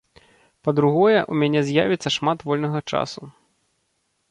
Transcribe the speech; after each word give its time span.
Па-другое, 0.67 1.19
у 1.35 1.37
мяне 1.43 1.61
з'явіцца 1.67 2.09
шмат 2.17 2.37
вольнага 2.51 2.79
часу. 2.91 3.21